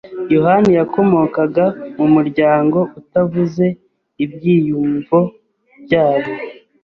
[0.33, 1.65] yohani yakomokaga
[1.97, 3.65] mu muryango utavuze
[4.23, 5.19] ibyiyumvo
[5.83, 6.31] byabo.